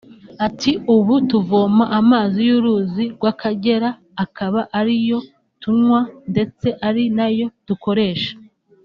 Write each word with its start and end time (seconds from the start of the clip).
Ati 0.47 0.71
“Ubu 0.95 1.13
tuvoma 1.29 1.83
amazi 1.99 2.39
y’uruzi 2.49 3.03
rw’akagera 3.15 3.89
akaba 4.23 4.59
ariyo 4.79 5.19
tunywa 5.61 6.01
ndetse 6.31 6.67
ari 6.87 7.03
nayo 7.17 7.47
dukoresha 7.67 8.33